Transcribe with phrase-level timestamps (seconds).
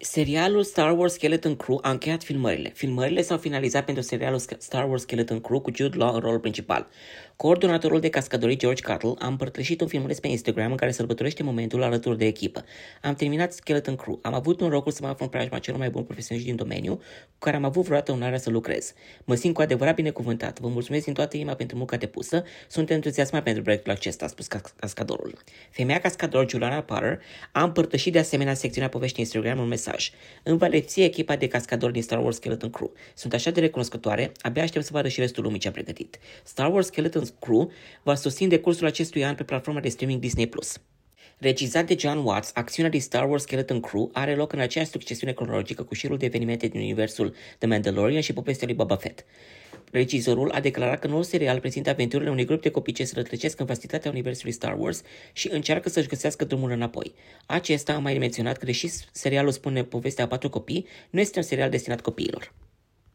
[0.00, 2.72] Serialul Star Wars Skeleton Crew a încheiat filmările.
[2.74, 6.88] Filmările s-au finalizat pentru serialul Star Wars Skeleton Crew cu Jude Law în rolul principal.
[7.36, 11.82] Coordonatorul de cascadorii George Cuttle a împărtășit un filmuleț pe Instagram în care sărbătorește momentul
[11.82, 12.64] alături de echipă.
[13.02, 14.18] Am terminat Skeleton Crew.
[14.22, 16.94] Am avut un norocul să mă aflu în preajma celor mai buni profesioniști din domeniu,
[16.94, 18.92] cu care am avut vreodată onoarea să lucrez.
[19.24, 20.60] Mă simt cu adevărat binecuvântat.
[20.60, 22.44] Vă mulțumesc din toată inima pentru munca depusă.
[22.68, 24.46] Sunt entuziasmat pentru proiectul acesta, a spus
[24.76, 25.38] cascadorul.
[25.70, 27.20] Femeia cascador Juliana Potter
[27.52, 30.10] a împărtășit de asemenea secțiunea poveștii Instagram un mesaj.
[30.42, 32.92] Îmi va lepsi echipa de cascadori din Star Wars Skeleton Crew.
[33.14, 36.18] Sunt așa de recunoscătoare, abia aștept să vadă și restul lumii ce a pregătit.
[36.44, 40.48] Star Wars Skeleton Crew va susține cursul acestui an pe platforma de streaming Disney+.
[41.38, 45.32] Regizat de John Watts, acțiunea din Star Wars Skeleton Crew are loc în aceeași succesiune
[45.32, 49.24] cronologică cu șirul de evenimente din universul The Mandalorian și povestea lui Boba Fett.
[49.96, 53.60] Regizorul a declarat că noul serial prezintă aventurile unui grup de copii ce se rătăcesc
[53.60, 57.14] în vastitatea universului Star Wars și încearcă să-și găsească drumul înapoi.
[57.46, 61.44] Acesta a mai menționat că, deși serialul spune povestea a patru copii, nu este un
[61.44, 62.52] serial destinat copiilor.